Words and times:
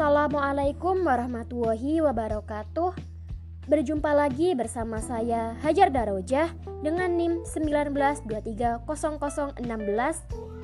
Assalamualaikum 0.00 1.04
warahmatullahi 1.04 2.00
wabarakatuh. 2.00 2.96
Berjumpa 3.68 4.16
lagi 4.16 4.56
bersama 4.56 4.96
saya 4.96 5.52
Hajar 5.60 5.92
Darojah 5.92 6.56
dengan 6.80 7.20
NIM 7.20 7.44
1923016 7.44 9.60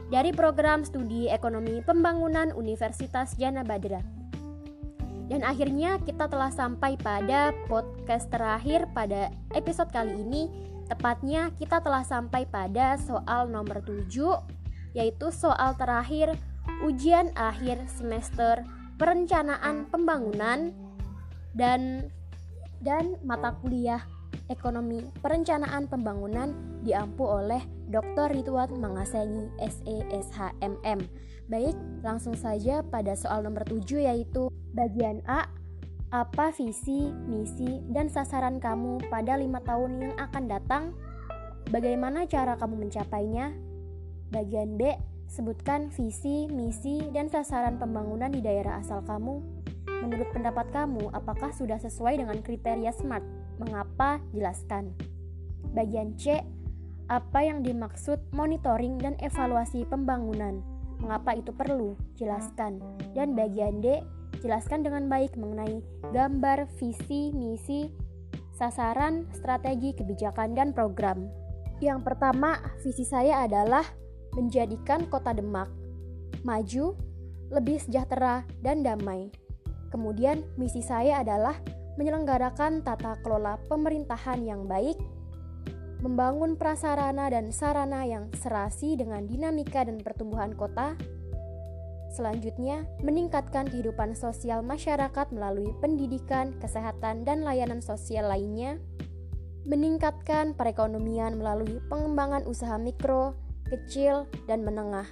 dari 0.08 0.32
program 0.32 0.88
studi 0.88 1.28
Ekonomi 1.28 1.84
Pembangunan 1.84 2.48
Universitas 2.56 3.36
Jana 3.36 3.60
Badra. 3.60 4.00
Dan 5.28 5.44
akhirnya 5.44 6.00
kita 6.00 6.32
telah 6.32 6.48
sampai 6.48 6.96
pada 6.96 7.52
podcast 7.68 8.32
terakhir 8.32 8.88
pada 8.96 9.28
episode 9.52 9.92
kali 9.92 10.16
ini. 10.16 10.48
Tepatnya 10.88 11.52
kita 11.60 11.84
telah 11.84 12.08
sampai 12.08 12.48
pada 12.48 12.96
soal 12.96 13.52
nomor 13.52 13.84
7 13.84 14.00
yaitu 14.96 15.28
soal 15.28 15.76
terakhir 15.76 16.40
ujian 16.88 17.36
akhir 17.36 17.84
semester 17.84 18.64
perencanaan 18.96 19.88
pembangunan 19.92 20.72
dan 21.56 22.08
dan 22.80 23.16
mata 23.24 23.56
kuliah 23.60 24.04
ekonomi 24.52 25.00
perencanaan 25.20 25.88
pembangunan 25.88 26.52
diampu 26.84 27.24
oleh 27.24 27.60
Dr. 27.88 28.34
Ridwan 28.34 28.76
Mangasengi 28.78 29.50
SESHMM. 29.58 31.00
Baik, 31.46 31.78
langsung 32.02 32.34
saja 32.34 32.82
pada 32.82 33.14
soal 33.14 33.46
nomor 33.46 33.62
7 33.62 34.02
yaitu 34.02 34.50
bagian 34.74 35.22
A 35.30 35.46
apa 36.10 36.54
visi, 36.54 37.10
misi, 37.26 37.82
dan 37.90 38.06
sasaran 38.06 38.62
kamu 38.62 39.02
pada 39.10 39.34
lima 39.38 39.58
tahun 39.62 40.10
yang 40.10 40.16
akan 40.18 40.44
datang? 40.46 40.84
Bagaimana 41.70 42.30
cara 42.30 42.54
kamu 42.54 42.86
mencapainya? 42.86 43.50
Bagian 44.30 44.78
B, 44.78 44.94
Sebutkan 45.26 45.90
visi, 45.90 46.46
misi, 46.46 47.02
dan 47.10 47.26
sasaran 47.26 47.76
pembangunan 47.76 48.30
di 48.30 48.40
daerah 48.40 48.78
asal 48.78 49.02
kamu. 49.02 49.42
Menurut 50.06 50.28
pendapat 50.30 50.70
kamu, 50.70 51.10
apakah 51.10 51.50
sudah 51.50 51.82
sesuai 51.82 52.22
dengan 52.22 52.38
kriteria 52.40 52.94
SMART? 52.94 53.24
Mengapa? 53.58 54.22
Jelaskan. 54.30 54.94
Bagian 55.74 56.14
C, 56.14 56.40
apa 57.06 57.42
yang 57.42 57.62
dimaksud 57.62 58.18
monitoring 58.34 58.98
dan 58.98 59.14
evaluasi 59.22 59.86
pembangunan? 59.86 60.62
Mengapa 61.02 61.36
itu 61.36 61.50
perlu? 61.54 61.94
Jelaskan. 62.16 62.82
Dan 63.12 63.34
bagian 63.34 63.82
D, 63.82 64.02
jelaskan 64.40 64.86
dengan 64.86 65.10
baik 65.10 65.34
mengenai 65.36 65.82
gambar, 66.10 66.70
visi, 66.78 67.34
misi, 67.34 67.90
sasaran, 68.56 69.28
strategi, 69.36 69.92
kebijakan, 69.92 70.56
dan 70.56 70.72
program. 70.72 71.28
Yang 71.78 72.08
pertama, 72.08 72.56
visi 72.80 73.04
saya 73.04 73.44
adalah 73.44 73.84
menjadikan 74.36 75.08
kota 75.08 75.32
Demak 75.32 75.72
maju, 76.46 76.94
lebih 77.50 77.82
sejahtera, 77.82 78.46
dan 78.62 78.86
damai. 78.86 79.34
Kemudian, 79.90 80.46
misi 80.54 80.82
saya 80.82 81.26
adalah 81.26 81.58
menyelenggarakan 81.98 82.86
tata 82.86 83.18
kelola 83.26 83.58
pemerintahan 83.66 84.46
yang 84.46 84.70
baik, 84.70 84.98
membangun 86.02 86.54
prasarana 86.54 87.26
dan 87.32 87.50
sarana 87.50 88.06
yang 88.06 88.30
serasi 88.38 88.94
dengan 88.94 89.26
dinamika 89.26 89.82
dan 89.82 89.98
pertumbuhan 89.98 90.54
kota. 90.54 90.94
Selanjutnya, 92.12 92.86
meningkatkan 93.04 93.68
kehidupan 93.68 94.16
sosial 94.16 94.64
masyarakat 94.64 95.26
melalui 95.34 95.68
pendidikan, 95.82 96.56
kesehatan, 96.62 97.28
dan 97.28 97.44
layanan 97.44 97.84
sosial 97.84 98.32
lainnya. 98.32 98.80
Meningkatkan 99.66 100.54
perekonomian 100.54 101.36
melalui 101.36 101.82
pengembangan 101.90 102.46
usaha 102.46 102.78
mikro, 102.78 103.34
kecil, 103.70 104.30
dan 104.46 104.62
menengah. 104.62 105.06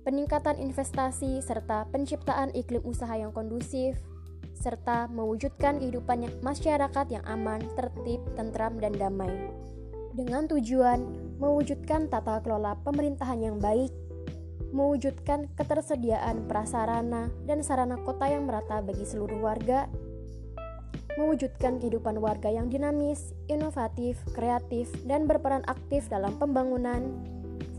Peningkatan 0.00 0.56
investasi 0.56 1.44
serta 1.44 1.84
penciptaan 1.92 2.56
iklim 2.56 2.80
usaha 2.82 3.12
yang 3.12 3.30
kondusif, 3.36 4.00
serta 4.56 5.08
mewujudkan 5.08 5.80
kehidupan 5.80 6.28
masyarakat 6.40 7.06
yang 7.08 7.24
aman, 7.28 7.60
tertib, 7.76 8.20
tentram, 8.36 8.76
dan 8.80 8.96
damai. 8.96 9.32
Dengan 10.16 10.48
tujuan 10.50 11.04
mewujudkan 11.40 12.10
tata 12.12 12.42
kelola 12.44 12.76
pemerintahan 12.84 13.40
yang 13.40 13.56
baik, 13.56 13.92
mewujudkan 14.70 15.48
ketersediaan 15.56 16.46
prasarana 16.46 17.32
dan 17.48 17.64
sarana 17.64 17.98
kota 18.04 18.28
yang 18.28 18.46
merata 18.46 18.84
bagi 18.84 19.06
seluruh 19.06 19.40
warga, 19.40 19.88
mewujudkan 21.18 21.80
kehidupan 21.80 22.20
warga 22.22 22.48
yang 22.52 22.70
dinamis, 22.70 23.32
inovatif, 23.50 24.20
kreatif, 24.32 24.90
dan 25.04 25.26
berperan 25.26 25.64
aktif 25.66 26.06
dalam 26.06 26.36
pembangunan, 26.38 27.02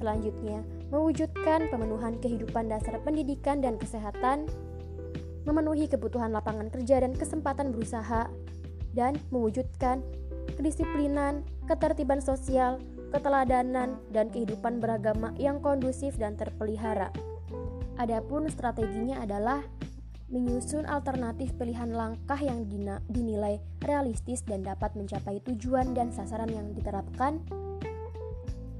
Selanjutnya, 0.01 0.66
mewujudkan 0.89 1.69
pemenuhan 1.69 2.17
kehidupan 2.17 2.73
dasar 2.73 2.97
pendidikan 3.06 3.62
dan 3.62 3.78
kesehatan, 3.78 4.50
memenuhi 5.45 5.85
kebutuhan 5.85 6.34
lapangan 6.34 6.73
kerja 6.73 7.06
dan 7.06 7.13
kesempatan 7.13 7.69
berusaha, 7.69 8.25
dan 8.97 9.13
mewujudkan 9.29 10.01
kedisiplinan, 10.57 11.45
ketertiban 11.69 12.17
sosial, 12.17 12.81
keteladanan, 13.13 14.01
dan 14.09 14.34
kehidupan 14.34 14.81
beragama 14.81 15.38
yang 15.38 15.62
kondusif 15.62 16.18
dan 16.18 16.33
terpelihara. 16.33 17.13
Adapun 18.01 18.50
strateginya 18.50 19.22
adalah 19.22 19.62
menyusun 20.31 20.88
alternatif 20.88 21.53
pilihan 21.59 21.91
langkah 21.91 22.39
yang 22.39 22.66
dinilai 23.06 23.59
realistis 23.83 24.41
dan 24.47 24.63
dapat 24.63 24.95
mencapai 24.97 25.44
tujuan 25.44 25.91
dan 25.94 26.09
sasaran 26.09 26.50
yang 26.50 26.72
diterapkan 26.72 27.44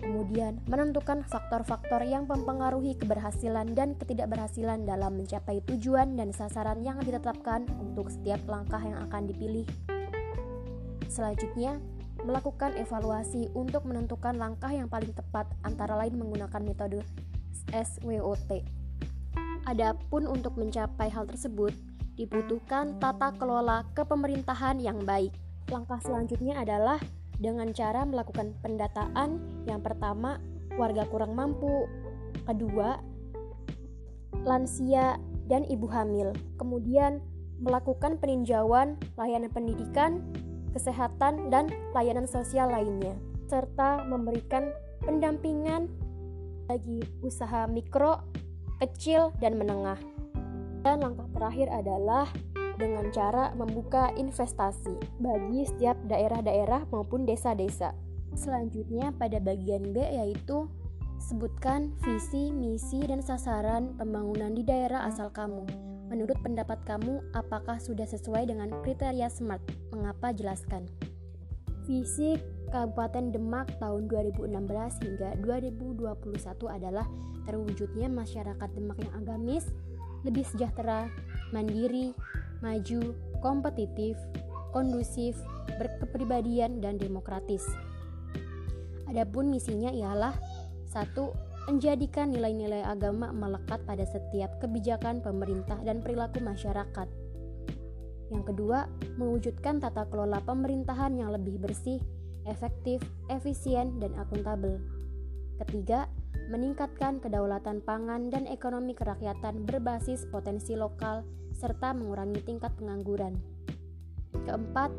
Kemudian, 0.02 0.58
menentukan 0.66 1.22
faktor-faktor 1.30 2.02
yang 2.02 2.26
mempengaruhi 2.26 2.98
keberhasilan 2.98 3.78
dan 3.78 3.94
ketidakberhasilan 4.02 4.90
dalam 4.90 5.22
mencapai 5.22 5.62
tujuan 5.70 6.18
dan 6.18 6.34
sasaran 6.34 6.82
yang 6.82 6.98
ditetapkan 7.06 7.70
untuk 7.78 8.10
setiap 8.10 8.42
langkah 8.50 8.82
yang 8.82 8.98
akan 9.06 9.30
dipilih. 9.30 9.70
Selanjutnya, 11.06 11.78
melakukan 12.26 12.74
evaluasi 12.82 13.54
untuk 13.54 13.86
menentukan 13.86 14.38
langkah 14.38 14.74
yang 14.74 14.90
paling 14.90 15.14
tepat 15.14 15.46
antara 15.62 15.94
lain 15.94 16.18
menggunakan 16.18 16.62
metode 16.66 17.06
SWOT. 17.70 18.66
Adapun 19.70 20.26
untuk 20.26 20.58
mencapai 20.58 21.14
hal 21.14 21.30
tersebut, 21.30 21.78
dibutuhkan 22.18 22.98
tata 22.98 23.34
kelola 23.38 23.86
kepemerintahan 23.94 24.82
yang 24.82 25.06
baik. 25.06 25.30
Langkah 25.70 26.02
selanjutnya 26.02 26.58
adalah 26.58 26.98
dengan 27.42 27.74
cara 27.74 28.06
melakukan 28.06 28.54
pendataan 28.62 29.42
yang 29.66 29.82
pertama 29.82 30.38
warga 30.78 31.04
kurang 31.10 31.34
mampu, 31.34 31.90
kedua 32.46 33.02
lansia 34.46 35.18
dan 35.50 35.66
ibu 35.68 35.90
hamil. 35.90 36.32
Kemudian 36.62 37.20
melakukan 37.62 38.18
peninjauan 38.22 38.98
layanan 39.18 39.50
pendidikan, 39.50 40.22
kesehatan 40.74 41.50
dan 41.50 41.70
layanan 41.92 42.30
sosial 42.30 42.70
lainnya 42.72 43.18
serta 43.52 44.08
memberikan 44.08 44.72
pendampingan 45.04 45.92
bagi 46.72 47.04
usaha 47.20 47.68
mikro, 47.68 48.24
kecil 48.80 49.36
dan 49.44 49.60
menengah. 49.60 50.00
Dan 50.82 51.04
langkah 51.04 51.28
terakhir 51.36 51.68
adalah 51.68 52.32
dengan 52.80 53.10
cara 53.12 53.52
membuka 53.58 54.14
investasi 54.16 54.96
bagi 55.20 55.68
setiap 55.68 55.98
daerah-daerah 56.08 56.88
maupun 56.92 57.28
desa-desa. 57.28 57.92
Selanjutnya 58.36 59.12
pada 59.16 59.40
bagian 59.44 59.92
B 59.92 60.00
yaitu 60.00 60.68
sebutkan 61.22 61.94
visi, 62.02 62.50
misi, 62.50 63.04
dan 63.06 63.22
sasaran 63.22 63.94
pembangunan 63.96 64.56
di 64.56 64.66
daerah 64.66 65.06
asal 65.06 65.30
kamu. 65.30 65.68
Menurut 66.12 66.36
pendapat 66.44 66.84
kamu, 66.84 67.24
apakah 67.32 67.80
sudah 67.80 68.04
sesuai 68.04 68.52
dengan 68.52 68.74
kriteria 68.84 69.32
SMART? 69.32 69.64
Mengapa 69.96 70.36
jelaskan? 70.36 70.84
Visi 71.88 72.36
Kabupaten 72.68 73.32
Demak 73.32 73.80
tahun 73.80 74.12
2016 74.12 75.08
hingga 75.08 75.30
2021 75.40 76.68
adalah 76.68 77.08
terwujudnya 77.48 78.12
masyarakat 78.12 78.70
Demak 78.76 79.00
yang 79.00 79.14
agamis, 79.24 79.72
lebih 80.28 80.44
sejahtera, 80.44 81.08
mandiri, 81.56 82.12
maju, 82.62 83.18
kompetitif, 83.42 84.16
kondusif, 84.72 85.36
berkepribadian, 85.78 86.80
dan 86.80 86.96
demokratis. 86.96 87.66
Adapun 89.10 89.52
misinya 89.52 89.92
ialah 89.92 90.32
satu 90.88 91.36
menjadikan 91.68 92.32
nilai-nilai 92.32 92.82
agama 92.82 93.30
melekat 93.30 93.84
pada 93.86 94.08
setiap 94.08 94.58
kebijakan 94.64 95.22
pemerintah 95.22 95.78
dan 95.84 96.02
perilaku 96.02 96.42
masyarakat. 96.42 97.08
Yang 98.32 98.44
kedua, 98.56 98.88
mewujudkan 99.20 99.84
tata 99.84 100.08
kelola 100.08 100.40
pemerintahan 100.42 101.20
yang 101.20 101.36
lebih 101.36 101.60
bersih, 101.60 102.00
efektif, 102.48 103.04
efisien, 103.28 104.00
dan 104.00 104.16
akuntabel. 104.16 104.80
Ketiga, 105.60 106.08
meningkatkan 106.50 107.22
kedaulatan 107.22 107.84
pangan 107.86 108.32
dan 108.32 108.48
ekonomi 108.50 108.98
kerakyatan 108.98 109.68
berbasis 109.68 110.26
potensi 110.32 110.74
lokal 110.74 111.28
serta 111.54 111.94
mengurangi 111.94 112.42
tingkat 112.42 112.74
pengangguran. 112.80 113.38
Keempat, 114.48 114.90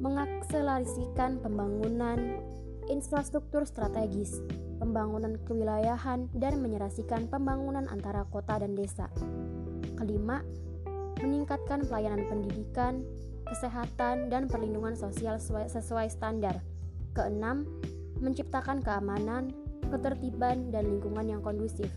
mengakselerasikan 0.00 1.40
pembangunan 1.40 2.40
infrastruktur 2.86 3.66
strategis, 3.66 4.40
pembangunan 4.78 5.36
kewilayahan, 5.44 6.30
dan 6.36 6.62
menyerasikan 6.62 7.26
pembangunan 7.26 7.90
antara 7.90 8.24
kota 8.30 8.62
dan 8.62 8.78
desa. 8.78 9.10
Kelima, 9.98 10.44
meningkatkan 11.20 11.84
pelayanan 11.88 12.28
pendidikan, 12.28 13.02
kesehatan, 13.48 14.28
dan 14.28 14.46
perlindungan 14.46 14.94
sosial 14.94 15.40
sesuai, 15.40 16.08
standar. 16.12 16.60
Keenam, 17.16 17.64
menciptakan 18.20 18.84
keamanan, 18.84 19.50
ketertiban, 19.90 20.70
dan 20.74 20.86
lingkungan 20.86 21.26
yang 21.26 21.42
kondusif. 21.42 21.88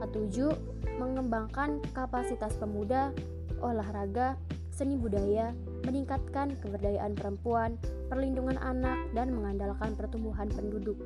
Ketujuh, 0.00 0.52
mengembangkan 0.96 1.80
kapasitas 1.92 2.56
pemuda, 2.56 3.12
olahraga, 3.60 4.36
seni 4.72 4.96
budaya, 4.96 5.52
meningkatkan 5.84 6.56
keberdayaan 6.64 7.12
perempuan, 7.12 7.76
perlindungan 8.08 8.56
anak, 8.60 8.96
dan 9.12 9.32
mengandalkan 9.32 9.92
pertumbuhan 9.92 10.48
penduduk. 10.48 10.96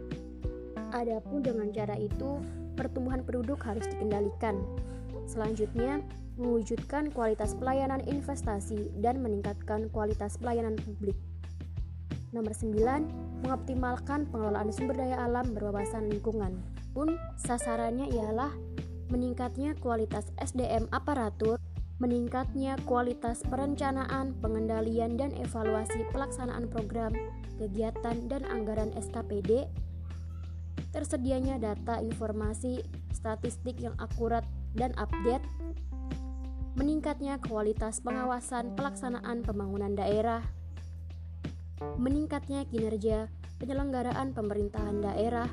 Adapun 0.94 1.43
dengan 1.43 1.75
cara 1.75 1.99
itu, 1.99 2.38
pertumbuhan 2.78 3.26
penduduk 3.26 3.58
harus 3.67 3.82
dikendalikan. 3.90 4.62
Selanjutnya, 5.26 5.99
mewujudkan 6.38 7.10
kualitas 7.10 7.55
pelayanan 7.58 8.02
investasi 8.06 8.94
dan 9.02 9.22
meningkatkan 9.22 9.90
kualitas 9.90 10.38
pelayanan 10.38 10.78
publik. 10.78 11.19
Nomor 12.34 12.50
9, 12.50 13.46
mengoptimalkan 13.46 14.26
pengelolaan 14.26 14.75
sumber 14.75 14.98
daya 14.98 15.22
alam 15.22 15.54
berwawasan 15.54 16.10
lingkungan. 16.10 16.58
Pun 16.90 17.14
sasarannya 17.38 18.10
ialah 18.10 18.50
meningkatnya 19.14 19.78
kualitas 19.78 20.34
SDM 20.42 20.90
aparatur, 20.90 21.62
meningkatnya 22.02 22.75
kualitas 22.90 23.46
perencanaan, 23.46 24.34
pengendalian 24.42 25.14
dan 25.14 25.31
evaluasi 25.38 26.02
pelaksanaan 26.10 26.66
program, 26.66 27.14
kegiatan 27.62 28.26
dan 28.26 28.42
anggaran 28.50 28.90
SKPD 28.98 29.70
tersedianya 30.90 31.58
data 31.58 31.98
informasi 31.98 32.82
statistik 33.10 33.82
yang 33.82 33.98
akurat 33.98 34.46
dan 34.78 34.94
update, 34.94 35.42
meningkatnya 36.78 37.38
kualitas 37.42 37.98
pengawasan 38.02 38.75
pelaksanaan 38.78 39.42
pembangunan 39.42 39.94
daerah, 39.98 40.42
meningkatnya 41.81 42.62
kinerja 42.69 43.26
penyelenggaraan 43.59 44.35
pemerintahan 44.35 45.03
daerah, 45.03 45.50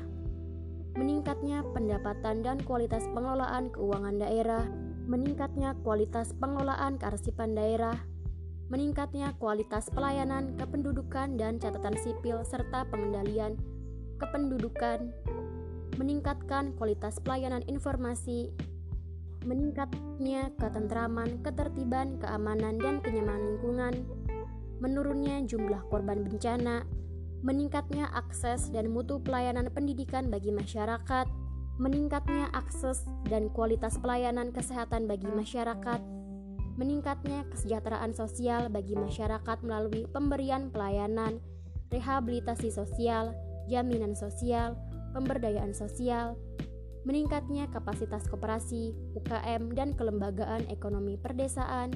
meningkatnya 0.94 1.64
pendapatan 1.72 2.44
dan 2.44 2.58
kualitas 2.62 3.08
pengelolaan 3.10 3.72
keuangan 3.72 4.20
daerah, 4.20 4.64
meningkatnya 5.08 5.74
kualitas 5.82 6.36
pengelolaan 6.36 7.00
kearsipan 7.00 7.56
daerah, 7.56 7.96
meningkatnya 8.68 9.34
kualitas 9.36 9.90
pelayanan 9.90 10.54
kependudukan 10.56 11.36
dan 11.36 11.58
catatan 11.58 11.96
sipil 11.98 12.44
serta 12.46 12.86
pengendalian 12.88 13.58
kependudukan, 14.22 15.10
meningkatkan 15.98 16.72
kualitas 16.78 17.18
pelayanan 17.18 17.66
informasi, 17.66 18.54
meningkatnya 19.42 20.54
ketentraman, 20.56 21.42
ketertiban, 21.42 22.16
keamanan, 22.22 22.78
dan 22.78 23.02
kenyamanan 23.02 23.42
lingkungan, 23.54 23.94
menurunnya 24.82 25.46
jumlah 25.46 25.86
korban 25.86 26.26
bencana, 26.26 26.82
meningkatnya 27.46 28.10
akses 28.10 28.66
dan 28.74 28.90
mutu 28.90 29.22
pelayanan 29.22 29.70
pendidikan 29.70 30.26
bagi 30.26 30.50
masyarakat, 30.50 31.30
meningkatnya 31.78 32.50
akses 32.50 33.06
dan 33.30 33.46
kualitas 33.54 33.94
pelayanan 34.02 34.50
kesehatan 34.50 35.06
bagi 35.06 35.30
masyarakat, 35.30 36.02
meningkatnya 36.74 37.46
kesejahteraan 37.54 38.10
sosial 38.10 38.66
bagi 38.66 38.98
masyarakat 38.98 39.62
melalui 39.62 40.10
pemberian 40.10 40.74
pelayanan, 40.74 41.38
rehabilitasi 41.94 42.74
sosial, 42.74 43.38
jaminan 43.70 44.18
sosial, 44.18 44.74
pemberdayaan 45.14 45.70
sosial, 45.70 46.34
meningkatnya 47.06 47.70
kapasitas 47.70 48.26
koperasi, 48.26 48.94
UKM, 49.14 49.74
dan 49.78 49.94
kelembagaan 49.94 50.66
ekonomi 50.70 51.18
perdesaan, 51.18 51.94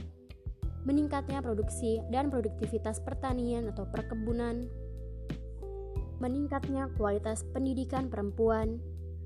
meningkatnya 0.87 1.43
produksi 1.43 1.99
dan 2.15 2.31
produktivitas 2.31 3.03
pertanian 3.03 3.67
atau 3.75 3.85
perkebunan, 3.91 4.71
meningkatnya 6.23 6.87
kualitas 6.95 7.43
pendidikan 7.51 8.07
perempuan, 8.07 8.79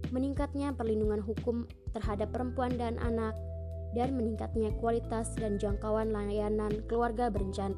meningkatnya 0.08 0.72
perlindungan 0.72 1.20
hukum 1.20 1.68
terhadap 1.92 2.32
perempuan 2.32 2.74
dan 2.80 2.96
anak, 3.04 3.36
dan 3.92 4.16
meningkatnya 4.16 4.72
kualitas 4.80 5.36
dan 5.36 5.60
jangkauan 5.60 6.10
layanan 6.10 6.72
keluarga 6.88 7.28
berencana. 7.28 7.76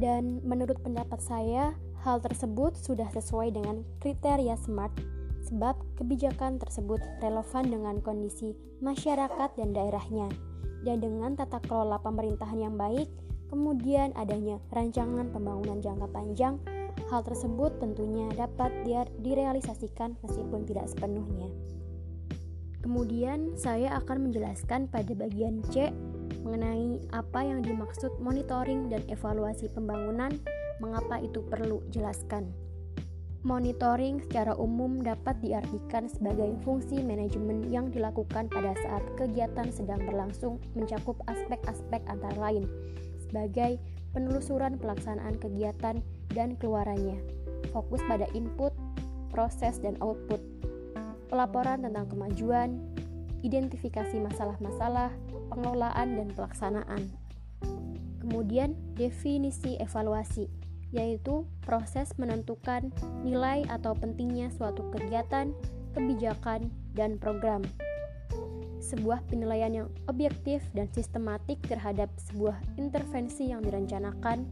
Dan 0.00 0.40
menurut 0.40 0.80
pendapat 0.80 1.20
saya, 1.20 1.76
Hal 2.00 2.16
tersebut 2.24 2.80
sudah 2.80 3.12
sesuai 3.12 3.52
dengan 3.52 3.84
kriteria 4.00 4.56
SMART 4.56 4.96
sebab 5.44 5.76
kebijakan 6.00 6.56
tersebut 6.56 6.96
relevan 7.20 7.64
dengan 7.68 7.96
kondisi 8.00 8.56
masyarakat 8.80 9.52
dan 9.60 9.76
daerahnya. 9.76 10.32
Dan 10.80 11.04
dengan 11.04 11.36
tata 11.36 11.60
kelola 11.64 12.00
pemerintahan 12.00 12.56
yang 12.56 12.76
baik, 12.80 13.08
kemudian 13.52 14.16
adanya 14.16 14.56
rancangan 14.72 15.28
pembangunan 15.28 15.82
jangka 15.84 16.08
panjang, 16.08 16.56
hal 17.12 17.20
tersebut 17.20 17.76
tentunya 17.82 18.30
dapat 18.38 18.72
direalisasikan 19.20 20.16
meskipun 20.24 20.64
tidak 20.64 20.88
sepenuhnya. 20.88 21.52
Kemudian 22.80 23.60
saya 23.60 23.92
akan 24.00 24.30
menjelaskan 24.30 24.88
pada 24.88 25.12
bagian 25.12 25.60
C 25.68 25.92
mengenai 26.40 27.04
apa 27.12 27.44
yang 27.44 27.60
dimaksud 27.60 28.16
monitoring 28.24 28.88
dan 28.88 29.04
evaluasi 29.12 29.68
pembangunan 29.68 30.32
Mengapa 30.80 31.20
itu 31.20 31.44
perlu 31.44 31.84
jelaskan? 31.92 32.48
Monitoring 33.40 34.20
secara 34.20 34.52
umum 34.52 35.00
dapat 35.00 35.40
diartikan 35.40 36.12
sebagai 36.12 36.52
fungsi 36.60 37.00
manajemen 37.00 37.64
yang 37.72 37.88
dilakukan 37.88 38.52
pada 38.52 38.76
saat 38.84 39.00
kegiatan 39.16 39.72
sedang 39.72 40.04
berlangsung 40.04 40.60
mencakup 40.76 41.16
aspek-aspek 41.24 42.04
antara 42.04 42.36
lain 42.36 42.68
sebagai 43.24 43.80
penelusuran 44.12 44.76
pelaksanaan 44.76 45.40
kegiatan 45.40 46.04
dan 46.36 46.52
keluarannya, 46.60 47.16
fokus 47.72 48.04
pada 48.04 48.28
input, 48.36 48.76
proses, 49.32 49.80
dan 49.80 49.96
output, 50.04 50.42
pelaporan 51.32 51.80
tentang 51.80 52.12
kemajuan, 52.12 52.76
identifikasi 53.40 54.20
masalah-masalah, 54.20 55.14
pengelolaan, 55.48 56.18
dan 56.18 56.28
pelaksanaan. 56.36 57.08
Kemudian, 58.20 58.76
definisi 59.00 59.80
evaluasi 59.80 60.59
yaitu 60.90 61.46
proses 61.62 62.10
menentukan 62.18 62.90
nilai 63.22 63.62
atau 63.70 63.94
pentingnya 63.94 64.50
suatu 64.50 64.86
kegiatan, 64.90 65.54
kebijakan, 65.94 66.70
dan 66.94 67.18
program. 67.18 67.62
Sebuah 68.80 69.22
penilaian 69.30 69.70
yang 69.70 69.88
objektif 70.10 70.66
dan 70.74 70.90
sistematik 70.90 71.62
terhadap 71.62 72.10
sebuah 72.30 72.58
intervensi 72.80 73.52
yang 73.52 73.62
direncanakan 73.62 74.42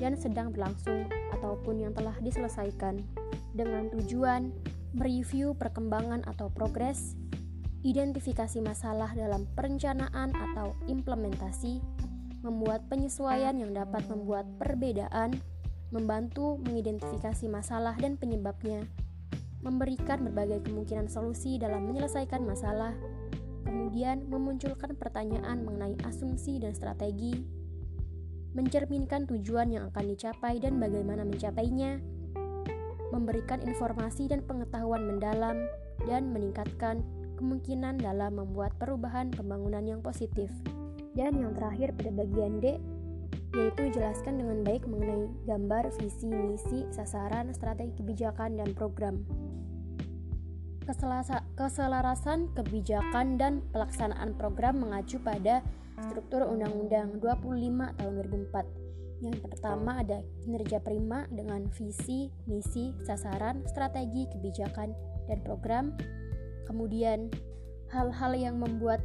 dan 0.00 0.16
sedang 0.16 0.50
berlangsung 0.54 1.06
ataupun 1.36 1.82
yang 1.82 1.92
telah 1.92 2.16
diselesaikan 2.24 3.04
dengan 3.52 3.92
tujuan 3.92 4.48
mereview 4.96 5.52
perkembangan 5.56 6.24
atau 6.24 6.48
progres, 6.48 7.16
identifikasi 7.84 8.60
masalah 8.64 9.12
dalam 9.12 9.44
perencanaan 9.52 10.32
atau 10.32 10.72
implementasi, 10.88 11.82
membuat 12.40 12.86
penyesuaian 12.88 13.54
yang 13.56 13.72
dapat 13.72 14.04
membuat 14.10 14.46
perbedaan 14.58 15.32
membantu 15.92 16.56
mengidentifikasi 16.64 17.46
masalah 17.52 17.92
dan 18.00 18.16
penyebabnya, 18.16 18.88
memberikan 19.62 20.24
berbagai 20.24 20.64
kemungkinan 20.66 21.06
solusi 21.06 21.60
dalam 21.60 21.86
menyelesaikan 21.86 22.42
masalah, 22.42 22.96
kemudian 23.62 24.26
memunculkan 24.26 24.96
pertanyaan 24.98 25.62
mengenai 25.62 25.94
asumsi 26.08 26.58
dan 26.58 26.72
strategi, 26.74 27.44
mencerminkan 28.56 29.28
tujuan 29.28 29.70
yang 29.70 29.92
akan 29.92 30.16
dicapai 30.16 30.58
dan 30.58 30.80
bagaimana 30.80 31.22
mencapainya, 31.22 32.00
memberikan 33.12 33.60
informasi 33.62 34.32
dan 34.32 34.40
pengetahuan 34.42 35.04
mendalam, 35.04 35.68
dan 36.08 36.32
meningkatkan 36.32 37.04
kemungkinan 37.36 38.00
dalam 38.00 38.40
membuat 38.40 38.72
perubahan 38.80 39.28
pembangunan 39.30 39.84
yang 39.84 40.00
positif. 40.00 40.48
Dan 41.12 41.36
yang 41.36 41.52
terakhir 41.52 41.92
pada 41.92 42.08
bagian 42.08 42.56
D, 42.64 42.80
yaitu 43.52 43.92
jelaskan 43.92 44.40
dengan 44.40 44.64
baik 44.64 44.88
mengenai 44.88 45.28
gambar, 45.44 45.92
visi, 46.00 46.28
misi, 46.32 46.88
sasaran, 46.88 47.52
strategi 47.52 48.00
kebijakan, 48.00 48.56
dan 48.56 48.72
program. 48.72 49.22
Keselasa, 50.82 51.46
keselarasan 51.54 52.50
kebijakan 52.58 53.38
dan 53.38 53.62
pelaksanaan 53.70 54.34
program 54.34 54.82
mengacu 54.82 55.20
pada 55.22 55.62
struktur 56.02 56.42
Undang-Undang 56.48 57.22
25 57.22 57.98
tahun 58.00 58.12
2004. 58.50 58.82
Yang 59.22 59.38
pertama 59.46 60.02
ada 60.02 60.18
kinerja 60.42 60.82
prima 60.82 61.30
dengan 61.30 61.70
visi, 61.78 62.26
misi, 62.50 62.90
sasaran, 63.06 63.62
strategi, 63.70 64.26
kebijakan, 64.34 64.90
dan 65.30 65.38
program. 65.46 65.94
Kemudian 66.66 67.30
hal-hal 67.94 68.34
yang 68.34 68.58
membuat 68.58 68.98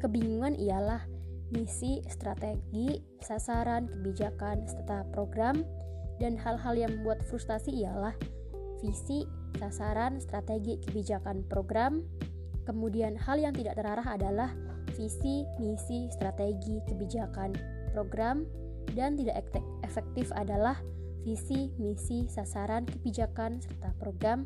kebingungan 0.00 0.56
ialah 0.56 1.04
misi, 1.54 2.02
strategi, 2.10 2.98
sasaran, 3.22 3.86
kebijakan, 3.86 4.66
serta 4.66 5.06
program, 5.14 5.62
dan 6.18 6.34
hal-hal 6.34 6.74
yang 6.74 6.90
membuat 7.00 7.22
frustasi 7.30 7.86
ialah 7.86 8.12
visi, 8.82 9.24
sasaran, 9.56 10.18
strategi, 10.18 10.82
kebijakan, 10.82 11.46
program. 11.46 12.02
Kemudian 12.66 13.14
hal 13.14 13.38
yang 13.38 13.54
tidak 13.54 13.78
terarah 13.78 14.04
adalah 14.04 14.50
visi, 14.98 15.46
misi, 15.62 16.10
strategi, 16.10 16.82
kebijakan, 16.90 17.54
program, 17.94 18.44
dan 18.92 19.16
tidak 19.16 19.46
efektif 19.86 20.28
adalah 20.34 20.76
visi, 21.24 21.72
misi, 21.80 22.28
sasaran, 22.28 22.84
kebijakan, 22.84 23.62
serta 23.62 23.96
program. 23.96 24.44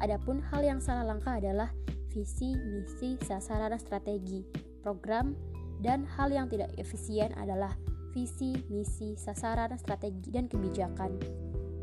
Adapun 0.00 0.42
hal 0.50 0.64
yang 0.64 0.80
salah 0.80 1.06
langkah 1.06 1.36
adalah 1.36 1.70
visi, 2.10 2.56
misi, 2.56 3.20
sasaran, 3.22 3.76
strategi, 3.76 4.42
program, 4.80 5.36
dan 5.84 6.08
hal 6.16 6.32
yang 6.32 6.48
tidak 6.48 6.72
efisien 6.80 7.30
adalah 7.36 7.76
visi, 8.16 8.56
misi, 8.72 9.12
sasaran, 9.20 9.76
strategi, 9.76 10.32
dan 10.32 10.48
kebijakan. 10.48 11.20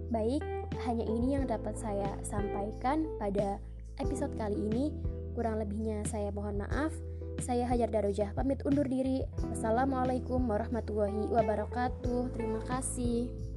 Baik, 0.10 0.42
hanya 0.84 1.06
ini 1.06 1.38
yang 1.38 1.46
dapat 1.46 1.78
saya 1.78 2.18
sampaikan 2.26 3.06
pada 3.22 3.62
episode 4.02 4.34
kali 4.36 4.58
ini. 4.58 4.92
Kurang 5.38 5.62
lebihnya 5.62 6.04
saya 6.10 6.34
mohon 6.34 6.60
maaf. 6.60 6.92
Saya 7.40 7.64
Hajar 7.64 7.88
Darujah 7.88 8.36
pamit 8.36 8.60
undur 8.68 8.86
diri. 8.90 9.24
Wassalamualaikum 9.40 10.44
warahmatullahi 10.50 11.32
wabarakatuh. 11.32 12.36
Terima 12.36 12.60
kasih. 12.68 13.51